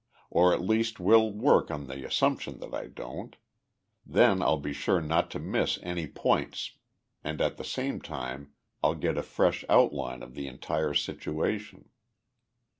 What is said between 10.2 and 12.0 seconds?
of the entire situation."